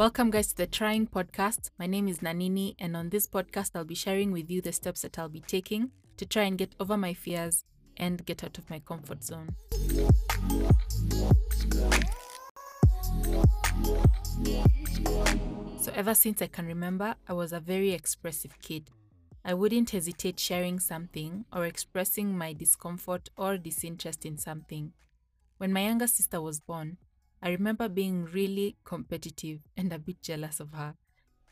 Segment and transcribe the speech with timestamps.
[0.00, 1.72] Welcome, guys, to the Trying Podcast.
[1.78, 5.02] My name is Nanini, and on this podcast, I'll be sharing with you the steps
[5.02, 7.66] that I'll be taking to try and get over my fears
[7.98, 9.50] and get out of my comfort zone.
[15.82, 18.88] So, ever since I can remember, I was a very expressive kid.
[19.44, 24.94] I wouldn't hesitate sharing something or expressing my discomfort or disinterest in something.
[25.58, 26.96] When my younger sister was born,
[27.42, 30.94] I remember being really competitive and a bit jealous of her,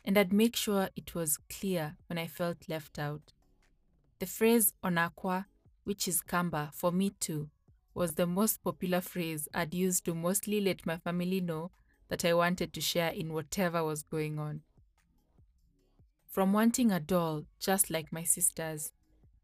[0.05, 3.33] and I'd make sure it was clear when I felt left out.
[4.19, 5.45] The phrase onakwa,
[5.83, 7.49] which is kamba for me too,
[7.93, 11.71] was the most popular phrase I'd used to mostly let my family know
[12.09, 14.61] that I wanted to share in whatever was going on.
[16.27, 18.91] From wanting a doll just like my sisters,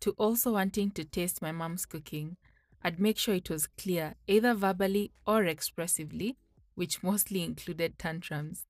[0.01, 2.37] to also wanting to taste my mom's cooking,
[2.85, 6.37] I'd make sure it was clear, either verbally or expressively,
[6.75, 8.67] which mostly included tantrums.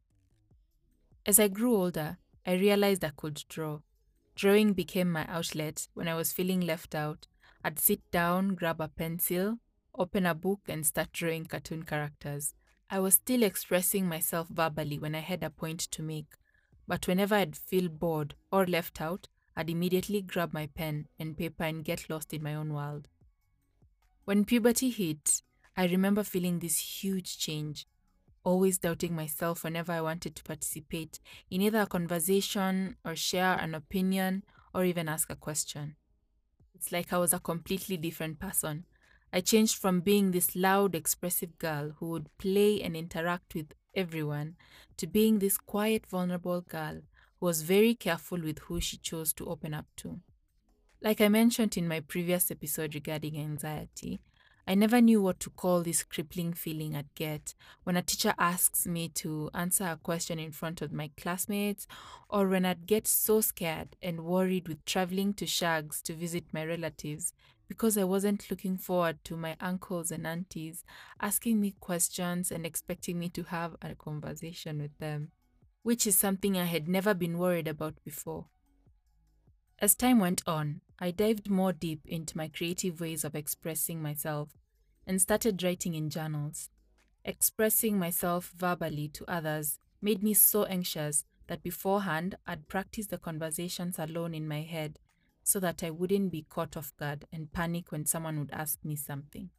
[1.26, 3.80] As I grew older, I realized I could draw.
[4.34, 7.28] Drawing became my outlet when I was feeling left out.
[7.62, 9.58] I'd sit down, grab a pencil,
[9.94, 12.54] open a book, and start drawing cartoon characters.
[12.90, 16.38] I was still expressing myself verbally when I had a point to make,
[16.88, 21.66] but whenever I'd feel bored or left out, I'd immediately grab my pen and paper
[21.66, 23.10] and get lost in my own world.
[24.26, 25.44] When puberty hit,
[25.78, 27.86] I remember feeling this huge change,
[28.44, 31.20] always doubting myself whenever I wanted to participate
[31.52, 35.96] in either a conversation or share an opinion or even ask a question.
[36.74, 38.86] It's like I was a completely different person.
[39.32, 44.56] I changed from being this loud, expressive girl who would play and interact with everyone
[44.98, 47.02] to being this quiet, vulnerable girl
[47.40, 50.20] who was very careful with who she chose to open up to.
[51.06, 54.22] Like I mentioned in my previous episode regarding anxiety,
[54.68, 57.54] I never knew what to call this crippling feeling I'd get
[57.84, 61.86] when a teacher asks me to answer a question in front of my classmates,
[62.28, 66.66] or when I'd get so scared and worried with traveling to Shags to visit my
[66.66, 67.34] relatives
[67.68, 70.84] because I wasn't looking forward to my uncles and aunties
[71.22, 75.30] asking me questions and expecting me to have a conversation with them,
[75.84, 78.48] which is something I had never been worried about before.
[79.80, 84.56] As time went on, I dived more deep into my creative ways of expressing myself
[85.06, 86.70] and started writing in journals.
[87.26, 94.00] Expressing myself verbally to others made me so anxious that beforehand I'd practice the conversations
[94.00, 94.98] alone in my head
[95.44, 98.96] so that I wouldn't be caught off guard and panic when someone would ask me
[98.96, 99.50] something.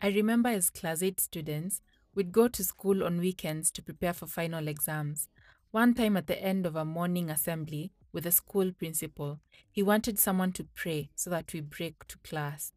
[0.00, 1.82] I remember as class 8 students,
[2.14, 5.28] we'd go to school on weekends to prepare for final exams.
[5.70, 9.40] One time at the end of a morning assembly, with a school principal.
[9.70, 12.72] He wanted someone to pray so that we break to class.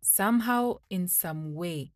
[0.00, 1.92] Somehow, in some way,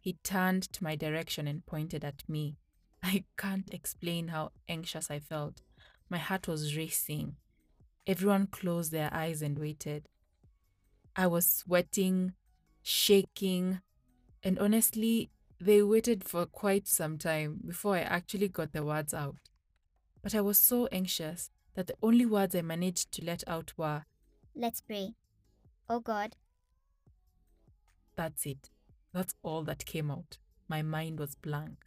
[0.00, 2.56] he turned to my direction and pointed at me.
[3.04, 5.62] I can't explain how anxious I felt.
[6.10, 7.36] My heart was racing.
[8.04, 10.08] Everyone closed their eyes and waited.
[11.14, 12.32] I was sweating,
[12.82, 13.80] shaking,
[14.42, 15.30] and honestly,
[15.60, 19.36] they waited for quite some time before I actually got the words out.
[20.20, 24.04] But I was so anxious that the only words I managed to let out were,
[24.56, 25.14] Let's pray.
[25.88, 26.36] Oh God.
[28.16, 28.70] That's it.
[29.12, 30.38] That's all that came out.
[30.68, 31.84] My mind was blank.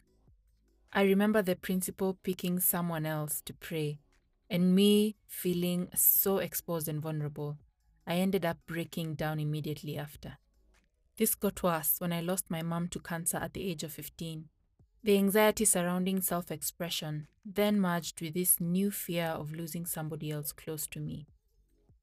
[0.92, 4.00] I remember the principal picking someone else to pray,
[4.48, 7.58] and me feeling so exposed and vulnerable.
[8.06, 10.38] I ended up breaking down immediately after.
[11.18, 14.48] This got worse when I lost my mom to cancer at the age of 15.
[15.04, 20.50] The anxiety surrounding self expression then merged with this new fear of losing somebody else
[20.52, 21.28] close to me.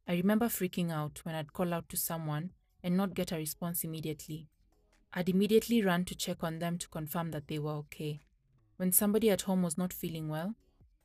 [0.07, 2.51] I remember freaking out when I'd call out to someone
[2.81, 4.47] and not get a response immediately.
[5.13, 8.21] I'd immediately run to check on them to confirm that they were okay.
[8.77, 10.55] When somebody at home was not feeling well,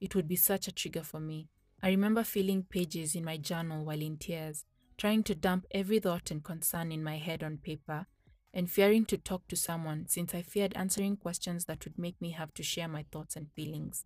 [0.01, 1.49] it would be such a trigger for me.
[1.83, 4.65] I remember filling pages in my journal while in tears,
[4.97, 8.07] trying to dump every thought and concern in my head on paper
[8.53, 12.31] and fearing to talk to someone since I feared answering questions that would make me
[12.33, 14.05] have to share my thoughts and feelings.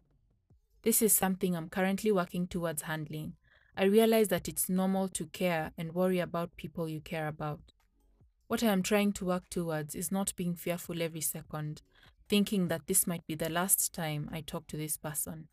[0.82, 3.34] This is something I'm currently working towards handling.
[3.76, 7.72] I realize that it's normal to care and worry about people you care about.
[8.46, 11.80] What I am trying to work towards is not being fearful every second,
[12.28, 15.48] thinking that this might be the last time I talk to this person.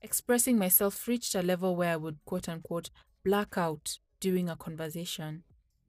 [0.00, 2.90] Expressing myself reached a level where I would quote unquote
[3.24, 5.44] black out during a conversation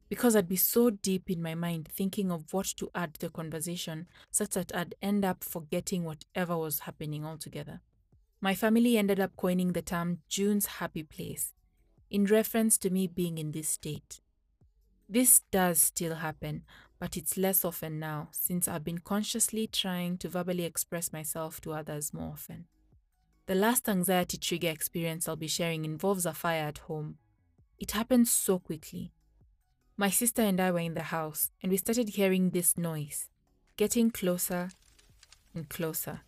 [0.09, 3.29] because I'd be so deep in my mind thinking of what to add to the
[3.29, 7.81] conversation such that I'd end up forgetting whatever was happening altogether.
[8.41, 11.53] My family ended up coining the term June's happy place
[12.09, 14.19] in reference to me being in this state.
[15.07, 16.63] This does still happen,
[16.99, 21.73] but it's less often now since I've been consciously trying to verbally express myself to
[21.73, 22.65] others more often.
[23.45, 27.17] The last anxiety trigger experience I'll be sharing involves a fire at home.
[27.79, 29.11] It happened so quickly.
[29.99, 33.27] My sister and I were in the house and we started hearing this noise,
[33.75, 34.69] getting closer
[35.53, 36.21] and closer.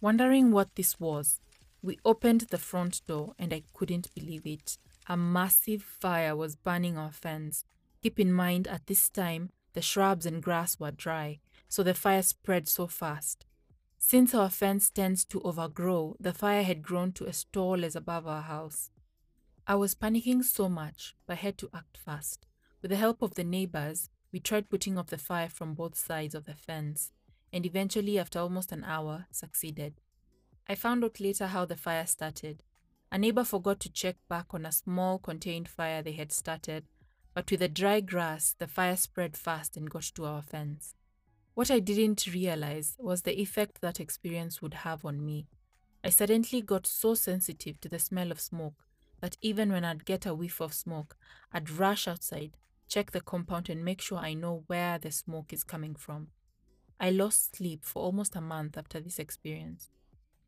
[0.00, 1.40] Wondering what this was,
[1.80, 4.78] we opened the front door and I couldn't believe it.
[5.06, 7.62] A massive fire was burning our fence.
[8.02, 12.22] Keep in mind, at this time, the shrubs and grass were dry, so the fire
[12.22, 13.46] spread so fast.
[13.96, 18.26] Since our fence tends to overgrow, the fire had grown to as tall as above
[18.26, 18.90] our house.
[19.68, 22.48] I was panicking so much, but had to act fast.
[22.82, 26.34] With the help of the neighbors, we tried putting off the fire from both sides
[26.34, 27.10] of the fence,
[27.52, 29.94] and eventually, after almost an hour, succeeded.
[30.68, 32.62] I found out later how the fire started.
[33.10, 36.84] A neighbor forgot to check back on a small contained fire they had started,
[37.34, 40.94] but with the dry grass, the fire spread fast and got to our fence.
[41.54, 45.46] What I didn't realize was the effect that experience would have on me.
[46.04, 48.84] I suddenly got so sensitive to the smell of smoke
[49.20, 51.16] that even when I'd get a whiff of smoke,
[51.52, 52.56] I'd rush outside,
[52.96, 56.28] check the compound, and make sure I know where the smoke is coming from.
[56.98, 59.90] I lost sleep for almost a month after this experience.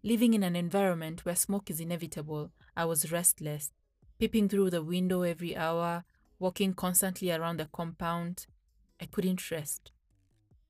[0.03, 3.73] Living in an environment where smoke is inevitable, I was restless,
[4.19, 6.05] peeping through the window every hour,
[6.39, 8.47] walking constantly around the compound.
[8.99, 9.93] I couldn't rest.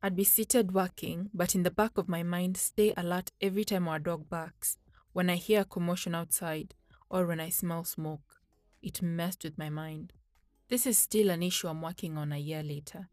[0.03, 3.87] I'd be seated working, but in the back of my mind, stay alert every time
[3.87, 4.79] our dog barks,
[5.13, 6.75] when I hear a commotion outside,
[7.09, 8.41] or when I smell smoke.
[8.83, 10.13] It messed with my mind.
[10.69, 13.09] This is still an issue I'm working on a year later.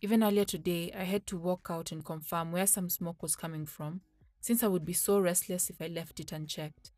[0.00, 3.66] Even earlier today, I had to walk out and confirm where some smoke was coming
[3.66, 4.00] from,
[4.40, 6.92] since I would be so restless if I left it unchecked.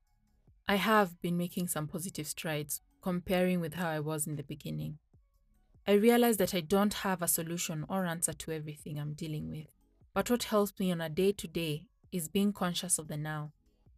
[0.69, 4.99] I have been making some positive strides, comparing with how I was in the beginning.
[5.89, 9.67] I realize that I don't have a solution or answer to everything I'm dealing with,
[10.15, 13.51] but what helps me on a day to day is being conscious of the now,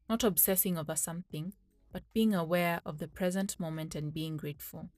[0.09, 1.53] not obsessing over something,
[1.93, 4.89] but being aware of the present moment and being grateful.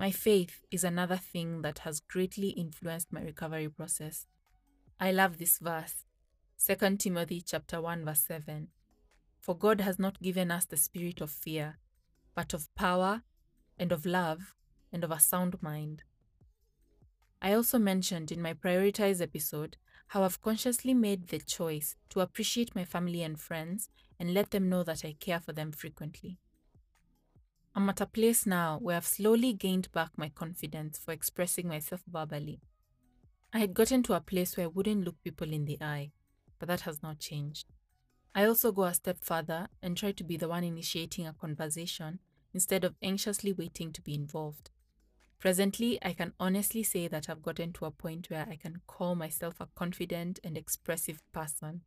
[0.00, 4.24] My faith is another thing that has greatly influenced my recovery process.
[4.98, 6.06] I love this verse,
[6.66, 8.68] 2 Timothy chapter 1 verse 7.
[9.42, 11.80] For God has not given us the spirit of fear,
[12.34, 13.24] but of power
[13.78, 14.54] and of love
[14.90, 16.02] and of a sound mind.
[17.42, 19.76] I also mentioned in my Prioritize episode
[20.06, 24.70] how I've consciously made the choice to appreciate my family and friends and let them
[24.70, 26.38] know that I care for them frequently.
[27.74, 32.02] I'm at a place now where I've slowly gained back my confidence for expressing myself
[32.10, 32.60] verbally.
[33.52, 36.10] I had gotten to a place where I wouldn't look people in the eye,
[36.58, 37.66] but that has not changed.
[38.34, 42.20] I also go a step further and try to be the one initiating a conversation
[42.52, 44.70] instead of anxiously waiting to be involved.
[45.38, 49.14] Presently, I can honestly say that I've gotten to a point where I can call
[49.14, 51.82] myself a confident and expressive person.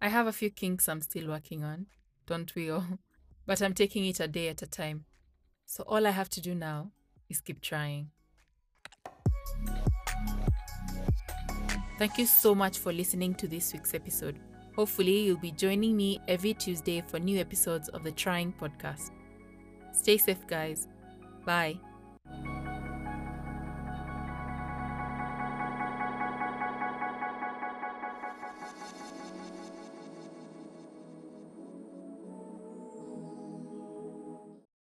[0.00, 1.86] I have a few kinks I'm still working on,
[2.26, 2.98] don't we all?
[3.46, 5.04] But I'm taking it a day at a time.
[5.66, 6.90] So all I have to do now
[7.28, 8.10] is keep trying.
[11.98, 14.38] Thank you so much for listening to this week's episode.
[14.74, 19.10] Hopefully, you'll be joining me every Tuesday for new episodes of the Trying Podcast.
[19.92, 20.88] Stay safe, guys.
[21.46, 21.80] Bye.